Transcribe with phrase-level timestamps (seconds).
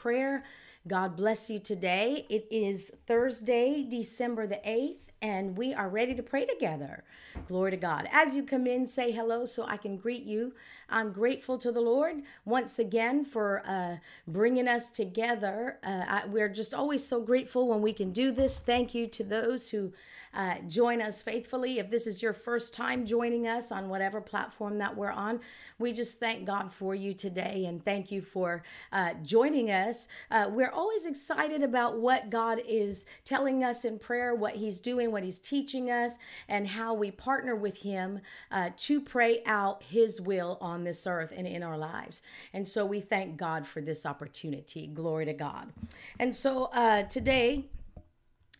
[0.00, 0.42] prayer.
[0.88, 2.24] God bless you today.
[2.30, 7.04] It is Thursday, December the 8th, and we are ready to pray together.
[7.46, 8.08] Glory to God.
[8.10, 10.54] As you come in, say hello so I can greet you.
[10.88, 13.96] I'm grateful to the Lord once again for uh,
[14.26, 15.78] bringing us together.
[15.84, 18.60] Uh, I, we're just always so grateful when we can do this.
[18.60, 19.92] Thank you to those who
[20.32, 21.78] uh, join us faithfully.
[21.78, 25.40] If this is your first time joining us on whatever platform that we're on,
[25.78, 28.62] we just thank God for you today and thank you for
[28.92, 30.08] uh, joining us.
[30.30, 35.09] Uh, we're always excited about what God is telling us in prayer, what He's doing,
[35.10, 36.16] what He's teaching us,
[36.48, 41.32] and how we partner with Him uh, to pray out His will on this earth
[41.36, 42.22] and in our lives.
[42.52, 44.86] And so we thank God for this opportunity.
[44.86, 45.72] Glory to God.
[46.18, 47.66] And so uh, today,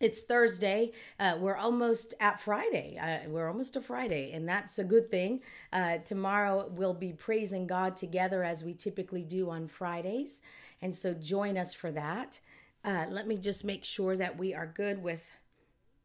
[0.00, 0.92] it's Thursday.
[1.18, 2.98] Uh, we're almost at Friday.
[2.98, 5.42] Uh, we're almost to Friday, and that's a good thing.
[5.74, 10.40] Uh, tomorrow we'll be praising God together as we typically do on Fridays.
[10.80, 12.40] And so join us for that.
[12.82, 15.30] Uh, let me just make sure that we are good with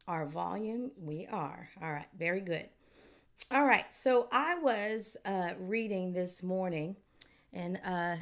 [0.08, 0.90] our volume.
[0.96, 1.68] We are.
[1.82, 2.68] All right, very good.
[3.50, 6.96] All right, so I was uh, reading this morning,
[7.52, 8.16] and uh,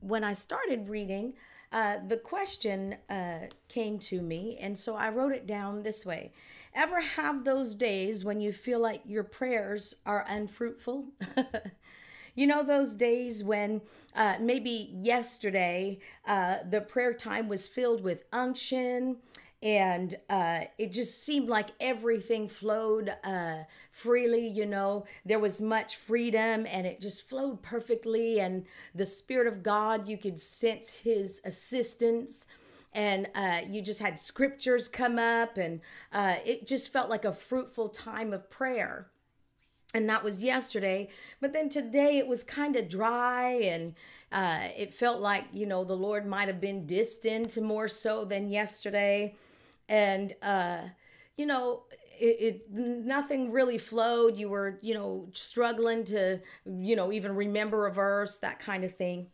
[0.00, 1.34] when I started reading,
[1.70, 6.32] uh, the question uh, came to me, and so I wrote it down this way
[6.74, 11.06] Ever have those days when you feel like your prayers are unfruitful?
[12.34, 13.80] you know, those days when
[14.14, 19.16] uh, maybe yesterday uh, the prayer time was filled with unction
[19.62, 23.58] and uh, it just seemed like everything flowed uh,
[23.90, 25.04] freely you know?
[25.24, 30.16] There was much freedom and it just flowed perfectly and the spirit of god you
[30.16, 32.46] could sense his assistance
[32.92, 35.80] and uh, you just had scriptures come up and
[36.12, 39.08] uh, it just felt like a fruitful time of prayer.
[39.94, 41.08] And that was yesterday
[41.40, 43.94] but then today it was kind of dry and
[44.30, 48.50] uh, it felt like you know the lord might have been distant more so than
[48.50, 49.34] yesterday
[49.88, 50.82] and uh,
[51.36, 51.84] you know
[52.20, 54.36] it, it, nothing really flowed.
[54.36, 58.92] You were you know struggling to you know even remember a verse that kind of
[58.94, 59.28] thing.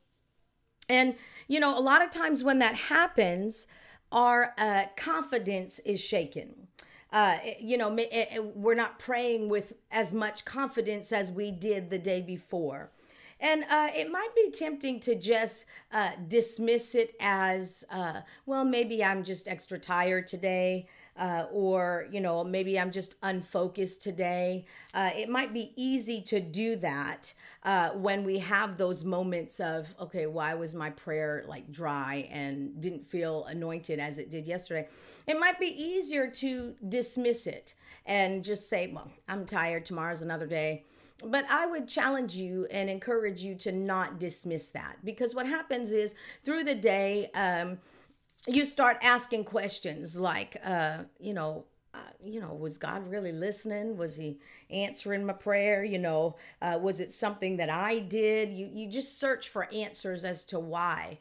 [0.89, 1.17] And
[1.49, 3.67] you know a lot of times when that happens
[4.13, 6.69] our uh, confidence is shaken.
[7.13, 7.97] Uh, you know
[8.55, 12.91] we're not praying with as much confidence as we did the day before
[13.41, 19.05] and uh, it might be tempting to just uh, dismiss it as, uh, well, maybe
[19.05, 20.87] I'm just extra tired today.
[21.17, 24.65] Uh, or you know maybe i'm just unfocused today.
[24.93, 29.95] Uh, it might be easy to do that uh, when we have those moments of
[30.01, 34.89] okay why was my prayer like dry and didn't feel anointed as it did yesterday?
[35.29, 37.75] It might be easier to dismiss it
[38.07, 39.87] and just say well i'm tired.
[39.87, 40.83] Tomorrow's another day
[41.25, 45.93] but I would challenge you and encourage you to not dismiss that because what happens
[45.93, 46.15] is
[46.45, 47.79] through the day, um,
[48.47, 51.65] you start asking questions like, uh, you know,
[51.95, 53.97] uh, you know, was God really listening?
[53.97, 54.39] Was He
[54.69, 55.85] answering my prayer?
[55.85, 58.53] You know, uh, was it something that I did?
[58.53, 61.19] You you just search for answers as to why.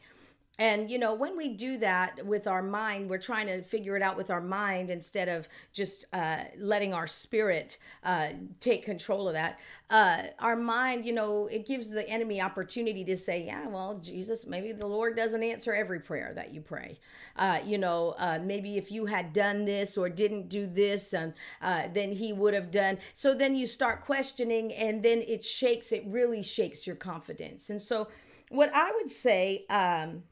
[0.58, 4.02] And, you know, when we do that with our mind, we're trying to figure it
[4.02, 8.28] out with our mind instead of just uh, letting our spirit uh,
[8.60, 9.58] take control of that.
[9.90, 14.46] Uh, our mind, you know, it gives the enemy opportunity to say, yeah, well, Jesus,
[14.46, 17.00] maybe the Lord doesn't answer every prayer that you pray.
[17.34, 21.34] Uh, you know, uh, maybe if you had done this or didn't do this, and
[21.62, 22.98] uh, then he would have done.
[23.12, 27.70] So then you start questioning, and then it shakes, it really shakes your confidence.
[27.70, 28.06] And so,
[28.50, 30.22] what I would say, um,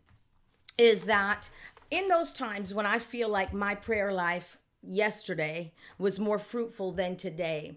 [0.78, 1.48] is that
[1.90, 7.16] in those times when I feel like my prayer life yesterday was more fruitful than
[7.16, 7.76] today,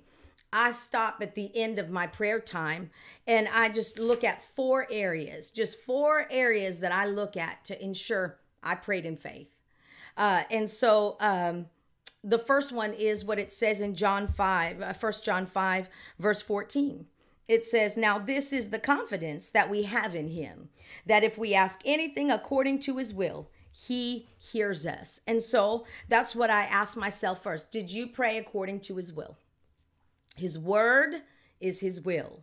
[0.53, 2.89] I stop at the end of my prayer time
[3.27, 7.83] and I just look at four areas, just four areas that I look at to
[7.83, 9.49] ensure I prayed in faith.
[10.15, 11.65] Uh, and so um,
[12.23, 15.89] the first one is what it says in John 5, uh, 1 John 5,
[16.19, 17.05] verse 14
[17.47, 20.69] it says, Now this is the confidence that we have in him,
[21.05, 25.19] that if we ask anything according to his will, he hears us.
[25.27, 27.71] And so that's what I asked myself first.
[27.71, 29.37] Did you pray according to his will?
[30.35, 31.15] His word
[31.59, 32.41] is his will.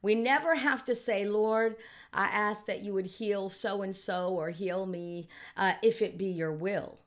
[0.00, 1.76] We never have to say, Lord,
[2.12, 6.18] I ask that you would heal so and so or heal me uh, if it
[6.18, 6.98] be your will.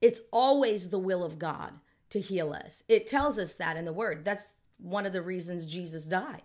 [0.00, 1.72] It's always the will of God
[2.10, 2.82] to heal us.
[2.88, 4.24] It tells us that in the word.
[4.24, 6.42] That's one of the reasons Jesus died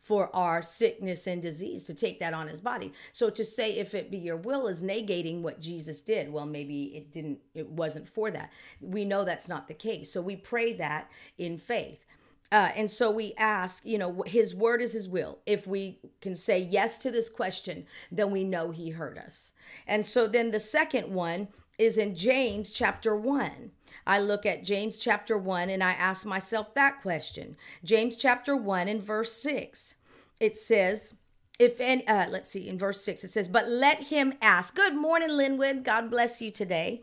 [0.00, 2.92] for our sickness and disease to take that on his body.
[3.12, 6.32] So to say if it be your will is negating what Jesus did.
[6.32, 8.52] Well, maybe it didn't it wasn't for that.
[8.80, 10.12] We know that's not the case.
[10.12, 12.06] So we pray that in faith.
[12.50, 15.38] Uh, and so we ask, you know, his word is his will.
[15.44, 19.52] If we can say yes to this question, then we know he heard us.
[19.86, 21.48] And so then the second one
[21.78, 23.70] is in James chapter 1.
[24.06, 27.56] I look at James chapter 1 and I ask myself that question.
[27.84, 29.94] James chapter 1 in verse 6.
[30.40, 31.14] It says,
[31.58, 34.74] if any, uh, let's see, in verse 6, it says, But let him ask.
[34.74, 35.84] Good morning, Linwood.
[35.84, 37.02] God bless you today.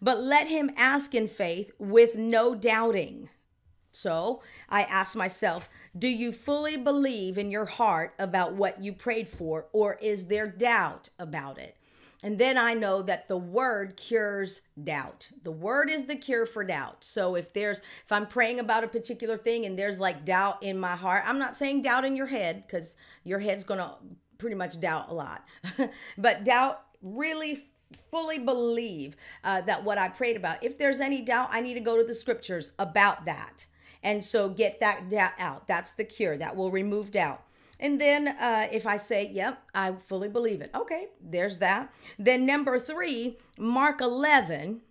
[0.00, 3.28] But let him ask in faith with no doubting.
[3.92, 9.28] So I ask myself, do you fully believe in your heart about what you prayed
[9.28, 11.76] for, or is there doubt about it?
[12.24, 15.28] And then I know that the word cures doubt.
[15.42, 17.02] The word is the cure for doubt.
[17.02, 20.78] So if there's, if I'm praying about a particular thing and there's like doubt in
[20.78, 23.94] my heart, I'm not saying doubt in your head because your head's to
[24.38, 25.44] pretty much doubt a lot.
[26.18, 27.64] but doubt really
[28.10, 31.80] fully believe uh, that what I prayed about, if there's any doubt, I need to
[31.80, 33.66] go to the scriptures about that.
[34.02, 35.68] And so get that doubt out.
[35.68, 37.42] That's the cure that will remove doubt.
[37.78, 40.70] And then uh, if I say, yep, I fully believe it.
[40.74, 41.92] Okay, there's that.
[42.18, 44.82] Then number three, Mark 11,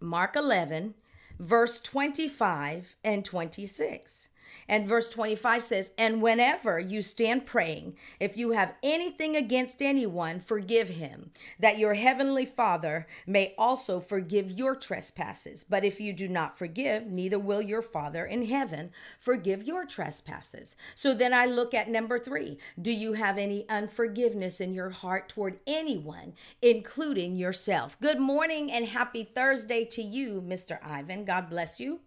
[0.00, 0.94] Mark 11,
[1.38, 4.30] verse 25 and 26.
[4.68, 10.40] And verse 25 says, And whenever you stand praying, if you have anything against anyone,
[10.40, 15.64] forgive him, that your heavenly Father may also forgive your trespasses.
[15.64, 20.76] But if you do not forgive, neither will your Father in heaven forgive your trespasses.
[20.94, 25.28] So then I look at number three Do you have any unforgiveness in your heart
[25.28, 27.98] toward anyone, including yourself?
[28.00, 30.78] Good morning and happy Thursday to you, Mr.
[30.82, 31.24] Ivan.
[31.24, 32.00] God bless you.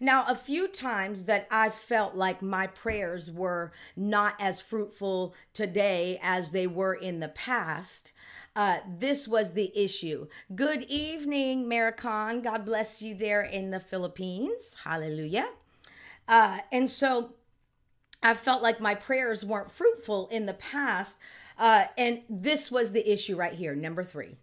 [0.00, 6.18] Now, a few times that I felt like my prayers were not as fruitful today
[6.22, 8.12] as they were in the past.
[8.54, 10.26] Uh, this was the issue.
[10.54, 12.42] Good evening, Maricon.
[12.42, 14.76] God bless you there in the Philippines.
[14.84, 15.48] Hallelujah.
[16.28, 17.34] Uh, and so
[18.22, 21.18] I felt like my prayers weren't fruitful in the past.
[21.58, 24.38] Uh, and this was the issue right here, number three.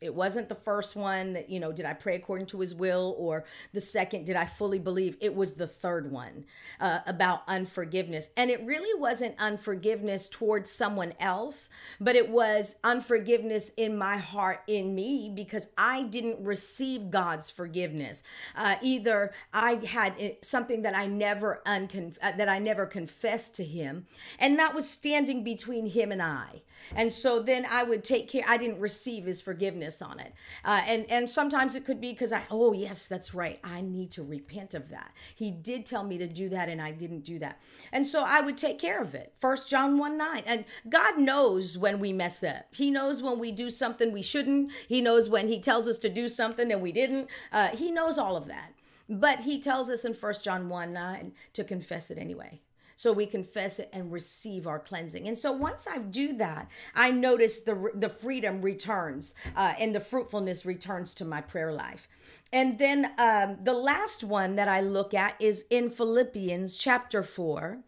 [0.00, 3.14] It wasn't the first one that, you know, did I pray according to his will?
[3.18, 5.16] Or the second, did I fully believe?
[5.20, 6.44] It was the third one
[6.80, 8.30] uh, about unforgiveness.
[8.36, 11.68] And it really wasn't unforgiveness towards someone else,
[12.00, 18.22] but it was unforgiveness in my heart, in me, because I didn't receive God's forgiveness.
[18.54, 23.64] Uh, either I had something that I never uncon- uh, that I never confessed to
[23.64, 24.06] him,
[24.38, 26.62] and that was standing between him and I.
[26.94, 30.32] And so then I would take care, I didn't receive his forgiveness on it.
[30.64, 33.58] Uh, and, and sometimes it could be because I, oh, yes, that's right.
[33.64, 35.12] I need to repent of that.
[35.34, 37.60] He did tell me to do that and I didn't do that.
[37.92, 39.34] And so I would take care of it.
[39.40, 40.42] First John 1 9.
[40.46, 42.66] And God knows when we mess up.
[42.72, 44.72] He knows when we do something we shouldn't.
[44.88, 47.28] He knows when he tells us to do something and we didn't.
[47.52, 48.72] Uh, he knows all of that.
[49.08, 52.60] But he tells us in First John 1 9 to confess it anyway
[52.98, 55.28] so we confess it and receive our cleansing.
[55.28, 60.00] And so once I do that, I notice the the freedom returns uh, and the
[60.00, 62.08] fruitfulness returns to my prayer life.
[62.52, 67.78] And then um, the last one that I look at is in Philippians chapter four.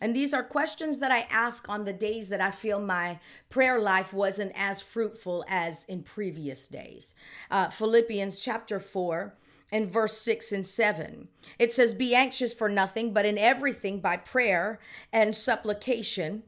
[0.00, 3.18] And these are questions that I ask on the days that I feel my
[3.48, 7.14] prayer life wasn't as fruitful as in previous days.
[7.50, 9.32] Uh, Philippians chapter 4,
[9.72, 11.28] in verse 6 and 7.
[11.58, 14.78] It says, Be anxious for nothing, but in everything by prayer
[15.12, 16.44] and supplication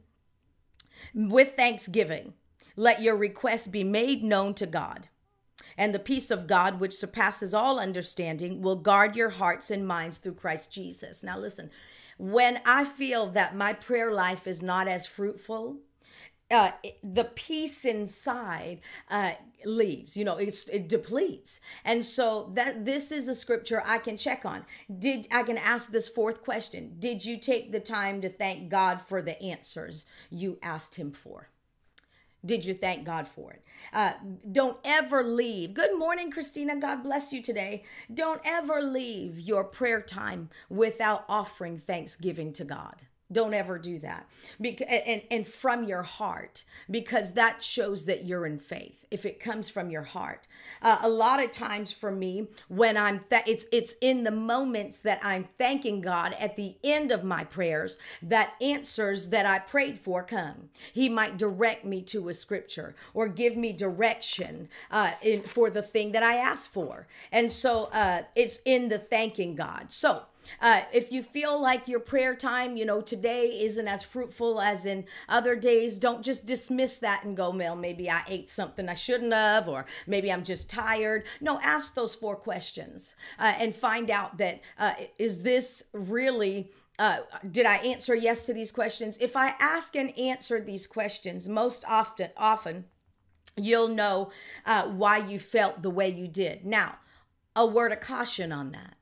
[1.13, 2.33] with thanksgiving.
[2.75, 5.09] Let your requests be made known to God.
[5.77, 10.17] And the peace of God, which surpasses all understanding, will guard your hearts and minds
[10.17, 11.23] through Christ Jesus.
[11.23, 11.69] Now, listen,
[12.17, 15.77] when I feel that my prayer life is not as fruitful,
[16.51, 16.71] uh,
[17.03, 18.79] the peace inside
[19.09, 19.31] uh,
[19.65, 24.17] leaves you know it's, it depletes and so that this is a scripture i can
[24.17, 24.65] check on
[24.99, 29.01] did i can ask this fourth question did you take the time to thank god
[29.01, 31.49] for the answers you asked him for
[32.45, 33.63] did you thank God for it?
[33.91, 34.13] Uh,
[34.49, 35.73] don't ever leave.
[35.73, 36.79] Good morning, Christina.
[36.79, 37.83] God bless you today.
[38.13, 42.95] Don't ever leave your prayer time without offering thanksgiving to God.
[43.31, 44.27] Don't ever do that.
[44.59, 49.39] Because, and, and from your heart, because that shows that you're in faith if it
[49.39, 50.47] comes from your heart.
[50.81, 54.99] Uh, a lot of times for me, when I'm that it's it's in the moments
[55.01, 59.99] that I'm thanking God at the end of my prayers that answers that I prayed
[59.99, 60.69] for come.
[60.93, 65.81] He might direct me to a scripture or give me direction uh, in, for the
[65.83, 67.07] thing that I asked for.
[67.31, 69.91] And so uh, it's in the thanking God.
[69.91, 70.23] So
[70.61, 74.85] Uh, if you feel like your prayer time, you know, today isn't as fruitful as
[74.85, 78.93] in other days, don't just dismiss that and go, well, maybe I ate something I
[78.93, 81.25] shouldn't have, or maybe I'm just tired.
[81.41, 87.19] No, ask those four questions uh, and find out that uh, is this really uh,
[87.49, 89.17] did I answer yes to these questions?
[89.21, 92.85] If I ask and answer these questions, most often, often,
[93.55, 94.31] you'll know
[94.65, 96.65] uh, why you felt the way you did.
[96.65, 96.97] Now,
[97.55, 98.95] a word of caution on that.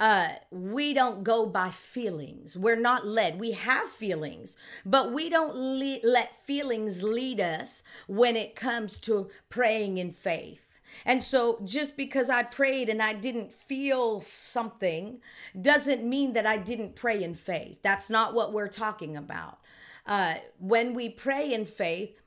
[0.00, 2.56] Uh, we don't go by feelings.
[2.56, 3.38] We're not led.
[3.38, 9.30] We have feelings, but we don't le- let feelings lead us when it comes to
[9.48, 10.74] praying in faith.
[11.04, 15.20] And so just because I prayed and I didn't feel something
[15.60, 17.78] doesn't mean that I didn't pray in faith.
[17.82, 19.58] That's not what we're talking about.
[20.06, 22.20] Uh, when we pray in faith,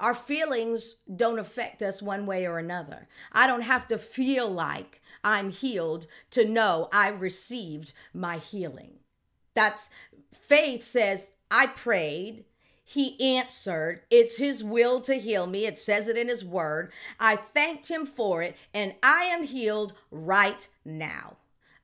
[0.00, 3.08] our feelings don't affect us one way or another.
[3.32, 8.98] I don't have to feel like I'm healed to know I received my healing.
[9.54, 9.90] That's
[10.32, 12.44] faith says, I prayed
[12.90, 15.66] he answered, It's His will to heal me.
[15.66, 16.90] It says it in His word.
[17.20, 21.36] I thanked Him for it, and I am healed right now.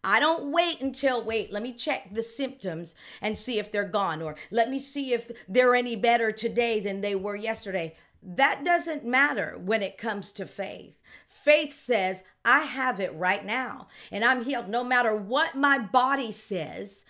[0.02, 4.22] I don't wait until, wait, let me check the symptoms and see if they're gone,
[4.22, 7.94] or let me see if they're any better today than they were yesterday.
[8.22, 11.02] That doesn't matter when it comes to faith.
[11.26, 14.68] Faith says, I have it right now, and I'm healed.
[14.68, 17.04] No matter what my body says,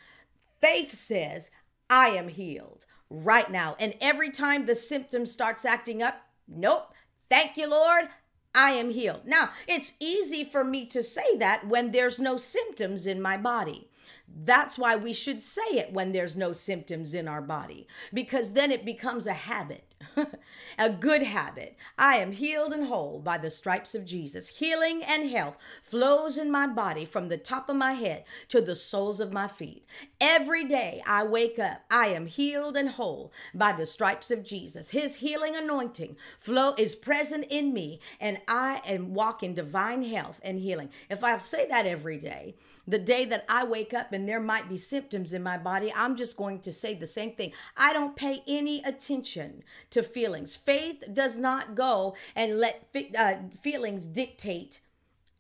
[0.61, 1.50] faith says,
[1.91, 3.76] I am healed right now.
[3.79, 6.93] And every time the symptom starts acting up, nope,
[7.29, 8.09] thank you, Lord.
[8.55, 9.23] I am healed.
[9.26, 13.91] Now, it's easy for me to say that when there's no symptoms in my body.
[14.37, 18.73] That's why we should say it when there's no symptoms in our body, because then
[18.73, 19.85] it becomes a habit.
[20.79, 21.76] a good habit.
[21.99, 24.49] I am healed and whole by the stripes of Jesus.
[24.49, 28.76] Healing and health flows in my body from the top of my head to the
[28.76, 29.87] soles of my feet.
[30.21, 34.91] Every day I wake up, I am healed and whole by the stripes of Jesus.
[34.91, 40.59] His healing anointing flow is present in me, and I am walking divine health and
[40.59, 40.91] healing.
[41.09, 44.69] If I say that every day, the day that I wake up and there might
[44.69, 47.53] be symptoms in my body, I'm just going to say the same thing.
[47.76, 50.57] I don't pay any attention to feelings.
[50.57, 52.88] Faith does not go and let
[53.19, 54.81] uh, feelings dictate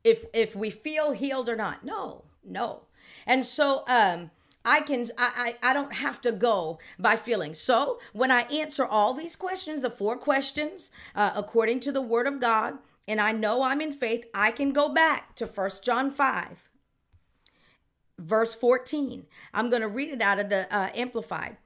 [0.02, 1.84] if if we feel healed or not.
[1.84, 2.82] No, no.
[3.26, 4.30] And so um
[4.64, 7.58] I can I, I I don't have to go by feelings.
[7.58, 12.26] So when I answer all these questions, the four questions uh, according to the Word
[12.26, 16.10] of God, and I know I'm in faith, I can go back to First John
[16.10, 16.63] five
[18.18, 19.26] verse 14.
[19.52, 21.56] I'm going to read it out of the uh, Amplified.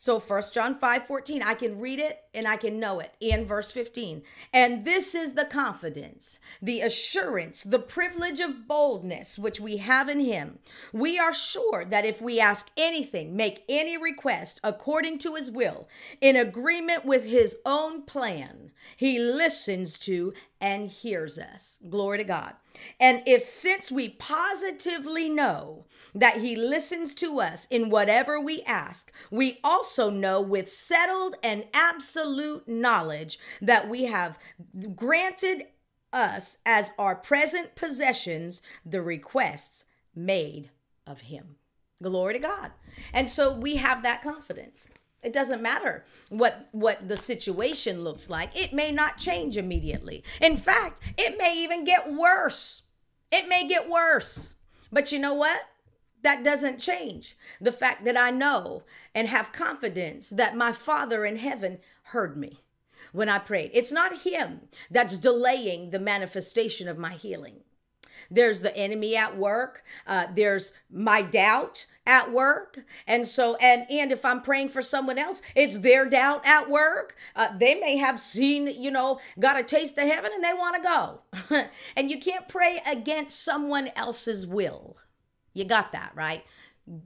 [0.00, 3.44] So First John 5 14, I can read it and I can know it in
[3.44, 4.22] verse 15.
[4.50, 10.20] And this is the confidence, the assurance, the privilege of boldness which we have in
[10.20, 10.58] him.
[10.94, 15.86] We are sure that if we ask anything, make any request according to his will,
[16.22, 21.78] in agreement with his own plan, he listens to and hears us.
[21.88, 22.54] Glory to God.
[22.98, 29.10] And if since we positively know that he listens to us in whatever we ask,
[29.30, 34.38] we also know with settled and absolute knowledge that we have
[34.94, 35.66] granted
[36.12, 40.70] us as our present possessions the requests made
[41.06, 41.56] of him.
[42.02, 42.72] Glory to God.
[43.12, 44.88] And so we have that confidence.
[45.22, 48.58] It doesn't matter what what the situation looks like.
[48.58, 50.24] It may not change immediately.
[50.40, 52.82] In fact, it may even get worse.
[53.30, 54.54] It may get worse.
[54.90, 55.60] But you know what?
[56.22, 58.82] That doesn't change the fact that I know
[59.14, 62.60] and have confidence that my Father in heaven heard me
[63.12, 63.70] when I prayed.
[63.72, 67.60] It's not Him that's delaying the manifestation of my healing.
[68.30, 69.82] There's the enemy at work.
[70.06, 72.84] Uh, there's my doubt at work.
[73.06, 77.16] And so and and if i'm praying for someone else it's their doubt at work.
[77.36, 80.76] Uh, they may have seen you know got a taste of heaven and they want
[80.76, 81.60] to go.
[81.96, 84.96] And you can't pray against someone else's will.
[85.54, 86.44] You got that right?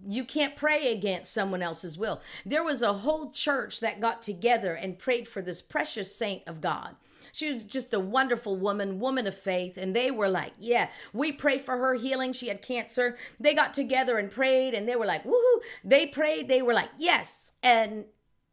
[0.06, 2.20] You can't pray against someone else's will.
[2.46, 6.60] There was a whole church that got together and prayed for this precious saint of
[6.60, 6.96] God.
[7.34, 9.76] She was just a wonderful woman, woman of faith.
[9.76, 12.32] And they were like, yeah, we pray for her healing.
[12.32, 13.16] She had cancer.
[13.40, 15.60] They got together and prayed and they were like, woohoo.
[15.82, 16.46] They prayed.
[16.46, 17.50] They were like, yes.
[17.60, 18.04] And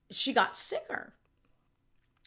[0.09, 1.13] she got sicker.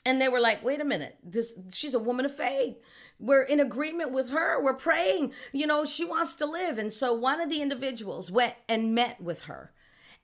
[0.07, 2.77] And they were like, wait a minute, this she's a woman of faith.
[3.19, 4.63] We're in agreement with her.
[4.63, 5.33] We're praying.
[5.53, 6.79] You know, she wants to live.
[6.79, 9.73] And so one of the individuals went and met with her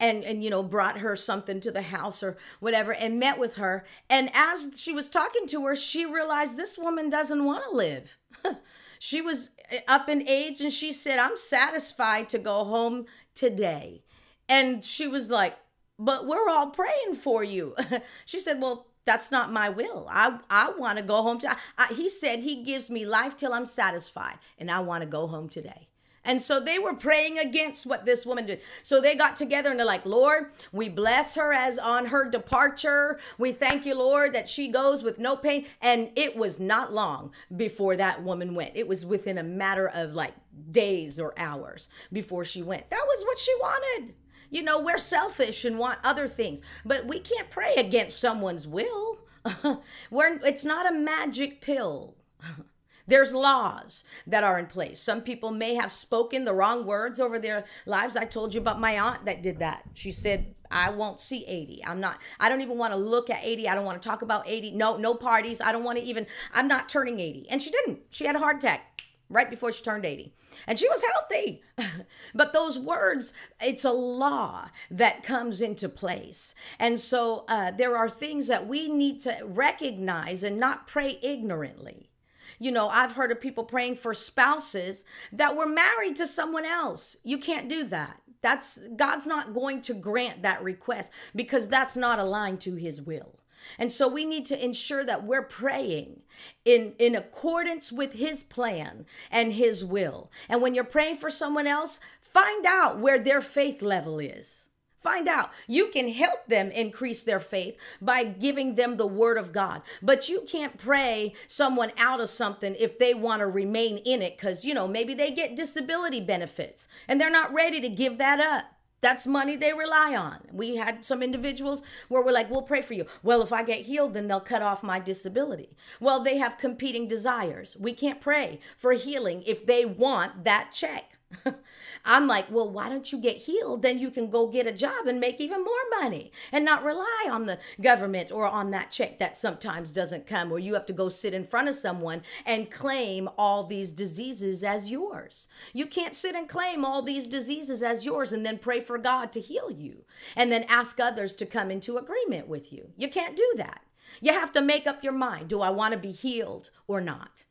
[0.00, 3.57] and and you know brought her something to the house or whatever and met with
[3.57, 7.76] her and as she was talking to her she realized this woman doesn't want to
[7.76, 8.19] live
[9.00, 14.02] She was eh, up in age and she said, I'm satisfied to go home today.
[14.49, 15.57] And she was like,
[15.99, 17.75] But we're all praying for you.
[18.26, 20.07] she said, Well, that's not my will.
[20.11, 21.40] I I want to go home.
[21.40, 25.09] To, I, he said he gives me life till I'm satisfied, and I want to
[25.09, 25.88] go home today.
[26.25, 28.61] And so they were praying against what this woman did.
[28.83, 33.19] So they got together and they're like, Lord, we bless her as on her departure.
[33.39, 35.67] We thank you, Lord, that she goes with no pain.
[35.81, 38.73] And it was not long before that woman went.
[38.75, 40.35] It was within a matter of like
[40.71, 42.91] days or hours before she went.
[42.91, 44.15] That was what she wanted.
[44.50, 49.21] You know, we're selfish and want other things, but we can't pray against someone's will.
[50.11, 52.17] we're, it's not a magic pill.
[53.11, 55.00] There's laws that are in place.
[55.00, 58.17] Some people may have spoken the wrong words over their lives.
[58.17, 59.83] I told you about my aunt that did that.
[59.95, 61.85] She said, I won't see 80.
[61.85, 63.69] I'm not, I don't even want to look at 80.
[63.69, 64.71] I don't want to talk about 80.
[64.71, 65.61] No, no parties.
[65.61, 67.49] I don't want to even, I'm not turning 80.
[67.50, 67.99] And she didn't.
[68.11, 70.33] She had a heart attack right before she turned 80.
[70.69, 71.62] And she was healthy.
[72.33, 76.55] but those words, it's a law that comes into place.
[76.79, 82.10] And so uh, there are things that we need to recognize and not pray ignorantly.
[82.59, 87.16] You know, I've heard of people praying for spouses that were married to someone else.
[87.25, 88.21] You can't do that.
[88.42, 93.37] That's God's not going to grant that request because that's not aligned to his will.
[93.78, 96.23] And so we need to ensure that we're praying
[96.64, 100.30] in, in accordance with his plan and his will.
[100.49, 104.70] And when you're praying for someone else, find out where their faith level is.
[105.00, 105.50] Find out.
[105.66, 109.80] You can help them increase their faith by giving them the word of God.
[110.02, 114.37] But you can't pray someone out of something if they want to remain in it
[114.37, 118.40] because, you know, maybe they get disability benefits and they're not ready to give that
[118.40, 118.66] up.
[119.00, 120.40] That's money they rely on.
[120.52, 123.07] We had some individuals where we're like, we'll pray for you.
[123.23, 125.71] Well, if I get healed, then they'll cut off my disability.
[126.00, 127.75] Well, they have competing desires.
[127.80, 131.16] We can't pray for healing if they want that check.
[132.05, 133.83] I'm like, well, why don't you get healed?
[133.83, 137.29] Then you can go get a job and make even more money and not rely
[137.31, 140.93] on the government or on that check that sometimes doesn't come, or you have to
[140.93, 145.49] go sit in front of someone and claim all these diseases as yours.
[145.73, 149.33] You can't sit and claim all these diseases as yours and then pray for God
[149.33, 150.05] to heal you
[150.37, 152.91] and then ask others to come into agreement with you.
[152.97, 153.83] You can't do that.
[154.21, 157.45] You have to make up your mind do I want to be healed or not?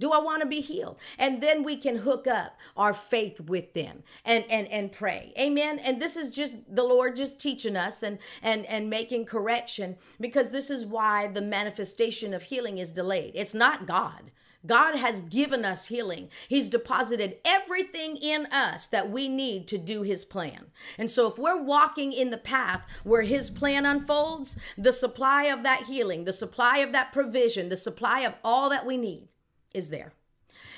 [0.00, 0.98] Do I want to be healed?
[1.18, 5.32] And then we can hook up our faith with them and and and pray.
[5.38, 5.78] Amen.
[5.78, 10.50] And this is just the Lord just teaching us and and and making correction because
[10.50, 13.32] this is why the manifestation of healing is delayed.
[13.34, 14.32] It's not God.
[14.66, 16.30] God has given us healing.
[16.48, 20.66] He's deposited everything in us that we need to do His plan.
[20.96, 25.62] And so, if we're walking in the path where His plan unfolds, the supply of
[25.64, 29.28] that healing, the supply of that provision, the supply of all that we need
[29.74, 30.12] is there.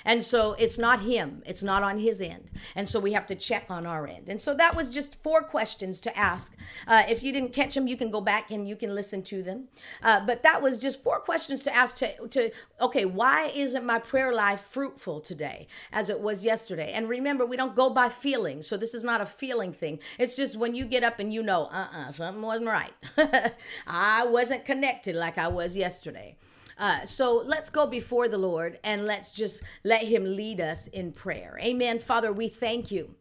[0.07, 2.51] And so it's not him, it's not on his end.
[2.77, 4.29] And so we have to check on our end.
[4.29, 6.57] And so that was just four questions to ask.
[6.87, 9.43] Uh, if you didn't catch them, you can go back and you can listen to
[9.43, 9.65] them.
[10.05, 13.99] Uh, but that was just four questions to ask to, to, okay, why isn't my
[13.99, 16.93] prayer life fruitful today as it was yesterday?
[16.93, 18.63] And remember, we don't go by feeling.
[18.63, 19.99] So this is not a feeling thing.
[20.21, 22.93] It's just when you get up and you know, uh uh-uh, uh, something wasn't right.
[23.89, 26.37] I wasn't connected like I was yesterday.
[26.79, 31.13] Uh, so let's go before the Lord and let's just let Him lead us in
[31.13, 31.59] prayer.
[31.63, 31.99] Amen.
[31.99, 33.15] Father, we thank you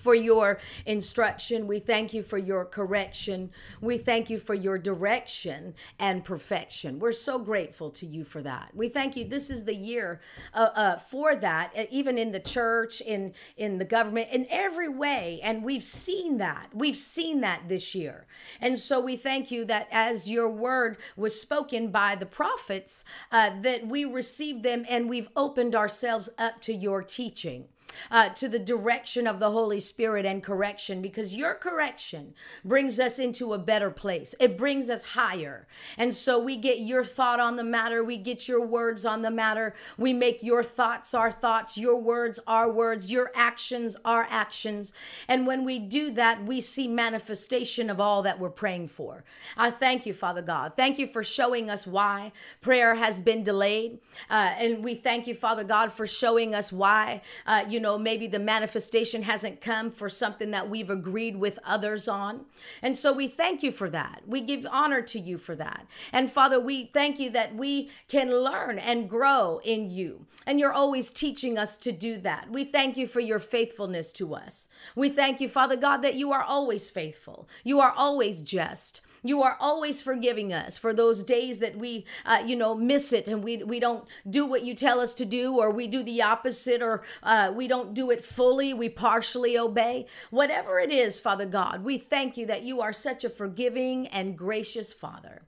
[0.00, 1.66] for your instruction.
[1.66, 3.50] We thank you for your correction.
[3.80, 6.98] We thank you for your direction and perfection.
[6.98, 8.70] We're so grateful to you for that.
[8.74, 9.24] We thank you.
[9.24, 10.20] This is the year
[10.54, 14.88] uh, uh, for that, uh, even in the church, in in the government, in every
[14.88, 15.40] way.
[15.42, 16.70] And we've seen that.
[16.72, 18.26] We've seen that this year.
[18.60, 23.50] And so we thank you that as your word was spoken by the prophets, uh,
[23.60, 27.68] that we received them and we've opened ourselves up to your teaching
[28.10, 33.18] uh, to the direction of the Holy Spirit and correction because your correction brings us
[33.18, 34.34] into a better place.
[34.40, 35.66] It brings us higher.
[35.96, 39.30] And so we get your thought on the matter, we get your words on the
[39.30, 44.92] matter, we make your thoughts our thoughts, your words our words, your actions our actions.
[45.28, 49.24] And when we do that, we see manifestation of all that we're praying for.
[49.56, 50.72] I thank you, Father God.
[50.76, 53.98] Thank you for showing us why prayer has been delayed.
[54.28, 57.96] Uh, and we thank you, Father God, for showing us why, uh, you you know,
[57.96, 62.44] maybe the manifestation hasn't come for something that we've agreed with others on.
[62.82, 64.20] And so we thank you for that.
[64.26, 65.86] We give honor to you for that.
[66.12, 70.26] And Father, we thank you that we can learn and grow in you.
[70.46, 72.50] And you're always teaching us to do that.
[72.50, 74.68] We thank you for your faithfulness to us.
[74.94, 77.48] We thank you, Father God, that you are always faithful.
[77.64, 79.00] You are always just.
[79.22, 83.28] You are always forgiving us for those days that we, uh, you know, miss it
[83.28, 86.22] and we, we don't do what you tell us to do, or we do the
[86.22, 90.06] opposite, or uh, we don't do it fully, we partially obey.
[90.30, 94.36] Whatever it is, Father God, we thank you that you are such a forgiving and
[94.36, 95.42] gracious Father.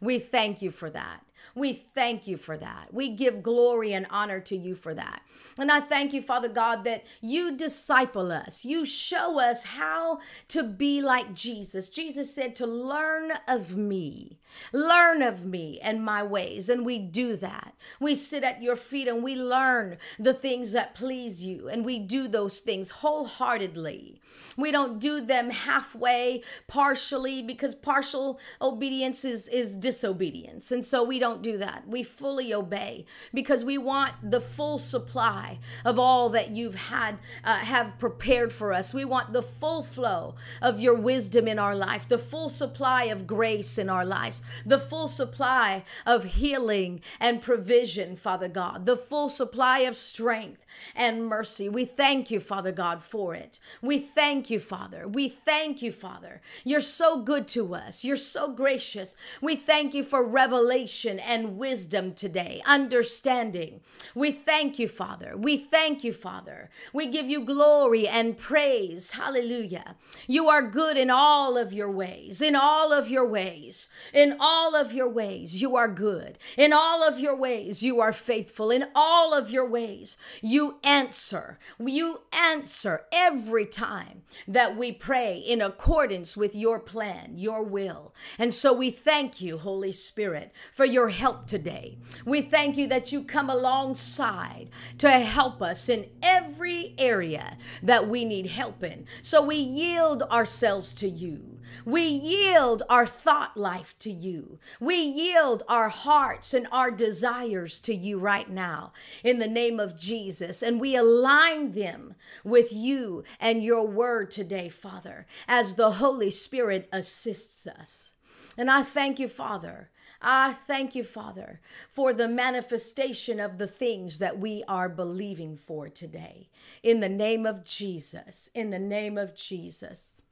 [0.00, 1.20] We thank you for that.
[1.54, 2.92] We thank you for that.
[2.92, 5.22] We give glory and honor to you for that.
[5.58, 8.64] And I thank you, Father God, that you disciple us.
[8.64, 11.90] You show us how to be like Jesus.
[11.90, 14.38] Jesus said to learn of me.
[14.72, 16.68] Learn of me and my ways.
[16.68, 17.74] And we do that.
[18.00, 21.68] We sit at your feet and we learn the things that please you.
[21.68, 24.20] And we do those things wholeheartedly.
[24.56, 30.72] We don't do them halfway, partially, because partial obedience is, is disobedience.
[30.72, 31.86] And so we don't do that.
[31.86, 37.56] We fully obey because we want the full supply of all that you've had, uh,
[37.56, 38.92] have prepared for us.
[38.94, 43.26] We want the full flow of your wisdom in our life, the full supply of
[43.26, 49.28] grace in our lives, the full supply of healing and provision, Father God, the full
[49.28, 50.64] supply of strength
[50.94, 51.68] and mercy.
[51.68, 53.58] We thank you, Father God, for it.
[53.82, 55.06] We thank you, Father.
[55.06, 56.40] We thank you, Father.
[56.64, 58.04] You're so good to us.
[58.04, 59.16] You're so gracious.
[59.40, 63.80] We thank you for revelation and wisdom today, understanding.
[64.14, 65.36] We thank you, Father.
[65.36, 66.70] We thank you, Father.
[66.92, 69.12] We give you glory and praise.
[69.12, 69.96] Hallelujah.
[70.26, 74.74] You are good in all of your ways, in all of your ways, in all
[74.74, 75.60] of your ways.
[75.60, 76.38] You are good.
[76.56, 78.70] In all of your ways, you are faithful.
[78.70, 81.58] In all of your ways, you answer.
[81.78, 88.14] You answer every time that we pray in accordance with your plan, your will.
[88.38, 91.98] And so we thank you, Holy Spirit, for your help today.
[92.24, 98.24] We thank you that you come alongside to help us in every area that we
[98.24, 99.06] need help in.
[99.22, 101.57] So we yield ourselves to you.
[101.84, 104.58] We yield our thought life to you.
[104.80, 108.92] We yield our hearts and our desires to you right now
[109.24, 110.62] in the name of Jesus.
[110.62, 116.88] And we align them with you and your word today, Father, as the Holy Spirit
[116.92, 118.14] assists us.
[118.56, 119.90] And I thank you, Father.
[120.20, 125.88] I thank you, Father, for the manifestation of the things that we are believing for
[125.88, 126.48] today.
[126.82, 130.22] In the name of Jesus, in the name of Jesus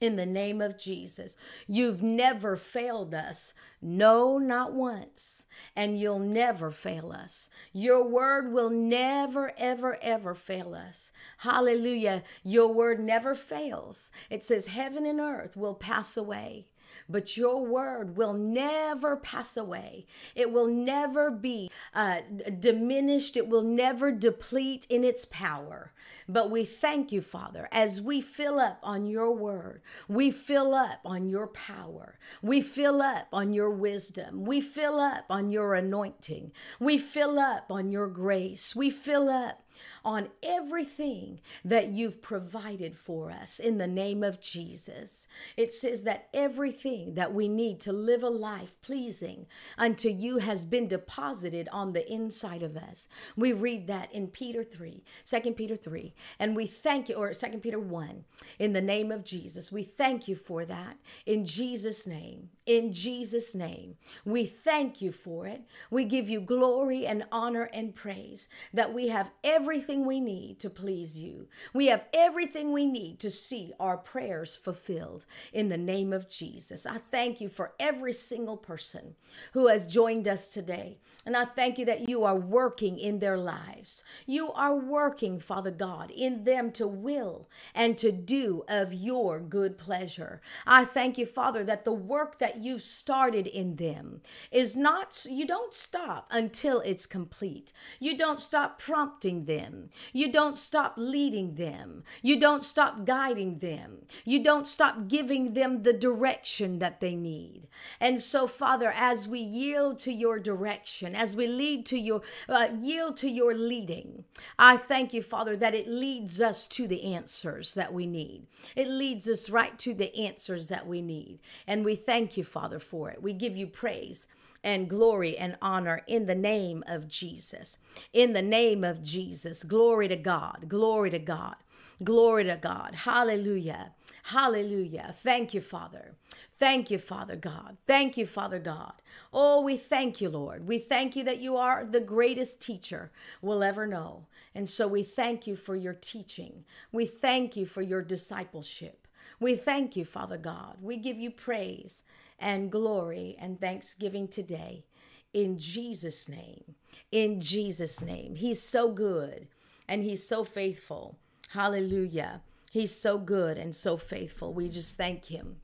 [0.00, 1.36] in the name of Jesus.
[1.66, 3.52] You've never failed us.
[3.82, 5.46] No, not once.
[5.76, 7.50] And you'll never fail us.
[7.72, 11.12] Your word will never, ever, ever fail us.
[11.38, 12.22] Hallelujah.
[12.42, 14.10] Your word never fails.
[14.30, 16.68] It says, Heaven and earth will pass away
[17.10, 20.06] but your word will never pass away.
[20.34, 22.20] It will never be uh,
[22.58, 23.36] diminished.
[23.36, 25.92] It will never deplete in its power.
[26.28, 31.00] But we thank you, Father, as we fill up on your word, we fill up
[31.04, 36.52] on your power, we fill up on your wisdom, we fill up on your anointing,
[36.78, 39.62] we fill up on your grace, we fill up
[40.04, 45.28] on everything that you've provided for us in the name of Jesus.
[45.56, 49.46] It says that everything that we need to live a life pleasing
[49.78, 53.08] unto you has been deposited on the inside of us.
[53.36, 57.58] We read that in Peter 3, 2 Peter 3, and we thank you, or 2
[57.58, 58.24] Peter 1,
[58.58, 59.72] in the name of Jesus.
[59.72, 62.50] We thank you for that in Jesus' name.
[62.66, 65.62] In Jesus' name, we thank you for it.
[65.90, 70.70] We give you glory and honor and praise that we have everything we need to
[70.70, 71.48] please you.
[71.72, 76.86] We have everything we need to see our prayers fulfilled in the name of Jesus.
[76.86, 79.14] I thank you for every single person
[79.52, 80.98] who has joined us today.
[81.26, 84.04] And I thank you that you are working in their lives.
[84.26, 89.78] You are working, Father God, in them to will and to do of your good
[89.78, 90.40] pleasure.
[90.66, 95.46] I thank you, Father, that the work that you've started in them is not, you
[95.46, 97.72] don't stop until it's complete.
[97.98, 99.90] You don't stop prompting them.
[100.12, 102.04] You don't stop leading them.
[102.22, 104.06] You don't stop guiding them.
[104.24, 107.68] You don't stop giving them the direction that they need.
[108.00, 112.68] And so, Father, as we yield to your direction, as we lead to your, uh,
[112.78, 114.24] yield to your leading,
[114.58, 118.46] I thank you, Father, that it leads us to the answers that we need.
[118.76, 121.38] It leads us right to the answers that we need.
[121.66, 123.22] And we thank you, Father, for it.
[123.22, 124.26] We give you praise
[124.64, 127.78] and glory and honor in the name of Jesus.
[128.14, 129.62] In the name of Jesus.
[129.62, 130.64] Glory to God.
[130.68, 131.56] Glory to God.
[132.02, 132.94] Glory to God.
[132.94, 133.92] Hallelujah.
[134.24, 135.14] Hallelujah.
[135.18, 136.14] Thank you, Father.
[136.58, 137.76] Thank you, Father God.
[137.86, 138.94] Thank you, Father God.
[139.32, 140.66] Oh, we thank you, Lord.
[140.66, 143.10] We thank you that you are the greatest teacher
[143.42, 144.26] we'll ever know.
[144.54, 146.64] And so we thank you for your teaching.
[146.90, 149.06] We thank you for your discipleship.
[149.40, 150.76] We thank you, Father God.
[150.82, 152.04] We give you praise
[152.40, 154.84] and glory and thanksgiving today
[155.32, 156.74] in Jesus' name.
[157.12, 158.34] In Jesus' name.
[158.34, 159.48] He's so good
[159.88, 161.18] and he's so faithful.
[161.50, 162.42] Hallelujah.
[162.70, 164.54] He's so good and so faithful.
[164.54, 165.56] We just thank him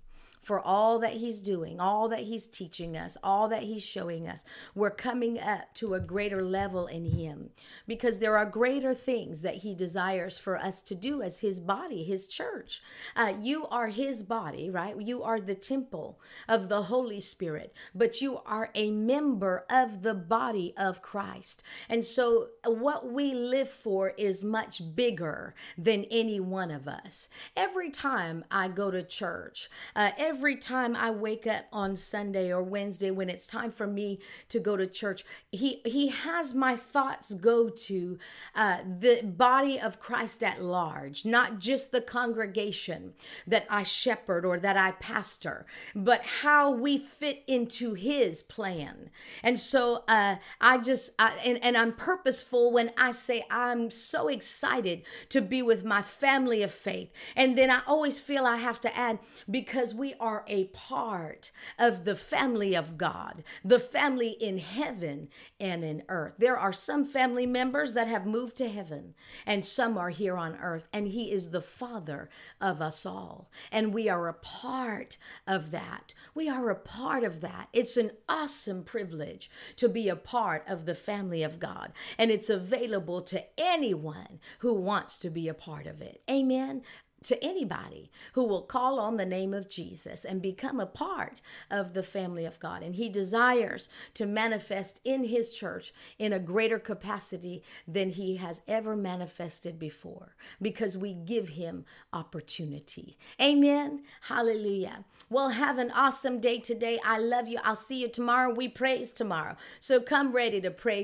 [0.46, 4.44] for all that he's doing, all that he's teaching us, all that he's showing us.
[4.76, 7.50] We're coming up to a greater level in him
[7.88, 12.04] because there are greater things that he desires for us to do as his body,
[12.04, 12.80] his church.
[13.16, 14.94] Uh, you are his body, right?
[15.00, 20.14] You are the temple of the Holy Spirit, but you are a member of the
[20.14, 21.64] body of Christ.
[21.88, 27.28] And so what we live for is much bigger than any one of us.
[27.56, 32.52] Every time I go to church, uh, every every time I wake up on Sunday
[32.52, 34.18] or Wednesday when it's time for me
[34.50, 38.18] to go to church, he he has my thoughts go to
[38.54, 43.14] uh, the body of Christ at large, not just the congregation
[43.46, 49.08] that I shepherd or that I pastor, but how we fit into His plan.
[49.42, 54.28] And so uh, I just I, and and I'm purposeful when I say I'm so
[54.28, 58.82] excited to be with my family of faith, and then I always feel I have
[58.82, 59.18] to add
[59.50, 65.28] because we are are a part of the family of God, the family in heaven
[65.60, 66.34] and in earth.
[66.38, 69.14] There are some family members that have moved to heaven,
[69.46, 72.28] and some are here on earth, and He is the Father
[72.60, 73.48] of us all.
[73.70, 76.12] And we are a part of that.
[76.34, 77.68] We are a part of that.
[77.72, 82.50] It's an awesome privilege to be a part of the family of God, and it's
[82.50, 86.20] available to anyone who wants to be a part of it.
[86.28, 86.82] Amen
[87.22, 91.94] to anybody who will call on the name of Jesus and become a part of
[91.94, 92.82] the family of God.
[92.82, 98.62] And He desires to manifest in His church in a greater capacity than He has
[98.68, 103.16] ever manifested before because we give Him opportunity.
[103.40, 104.02] Amen.
[104.22, 105.04] Hallelujah.
[105.28, 107.00] Well, have an awesome day today.
[107.04, 107.58] I love you.
[107.64, 108.54] I'll see you tomorrow.
[108.54, 109.56] We praise tomorrow.
[109.80, 110.96] So come ready to praise